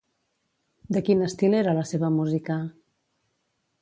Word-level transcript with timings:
De 0.95 1.03
quin 1.09 1.21
estil 1.27 1.57
era 1.59 1.75
la 1.81 1.83
seva 1.93 2.09
música? 2.17 2.59